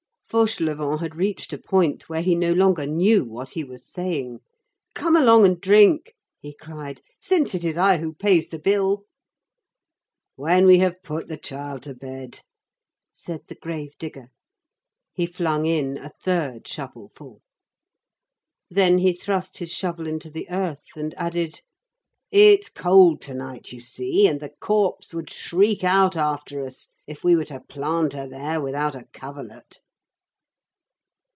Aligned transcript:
Fauchelevent 0.33 1.01
had 1.01 1.13
reached 1.15 1.51
a 1.51 1.57
point 1.57 2.07
where 2.07 2.21
he 2.21 2.35
no 2.35 2.53
longer 2.53 2.85
knew 2.85 3.25
what 3.25 3.49
he 3.49 3.65
was 3.65 3.85
saying. 3.85 4.39
"Come 4.95 5.17
along 5.17 5.45
and 5.45 5.59
drink," 5.59 6.13
he 6.39 6.53
cried, 6.55 7.01
"since 7.19 7.53
it 7.53 7.65
is 7.65 7.75
I 7.75 7.97
who 7.97 8.13
pays 8.13 8.47
the 8.47 8.57
bill." 8.57 9.03
"When 10.37 10.65
we 10.65 10.79
have 10.79 11.03
put 11.03 11.27
the 11.27 11.35
child 11.35 11.83
to 11.83 11.93
bed," 11.93 12.39
said 13.13 13.41
the 13.49 13.55
grave 13.55 13.97
digger. 13.99 14.29
He 15.11 15.25
flung 15.25 15.65
in 15.65 15.97
a 15.97 16.07
third 16.23 16.65
shovelful. 16.65 17.41
Then 18.69 18.99
he 18.99 19.11
thrust 19.11 19.57
his 19.57 19.73
shovel 19.73 20.07
into 20.07 20.29
the 20.29 20.49
earth 20.49 20.85
and 20.95 21.13
added:— 21.15 21.59
"It's 22.31 22.69
cold 22.69 23.21
to 23.23 23.33
night, 23.33 23.73
you 23.73 23.81
see, 23.81 24.29
and 24.29 24.39
the 24.39 24.53
corpse 24.61 25.13
would 25.13 25.29
shriek 25.29 25.83
out 25.83 26.15
after 26.15 26.65
us 26.65 26.87
if 27.05 27.21
we 27.21 27.35
were 27.35 27.43
to 27.43 27.59
plant 27.59 28.13
her 28.13 28.29
there 28.29 28.61
without 28.61 28.95
a 28.95 29.03
coverlet." 29.11 29.81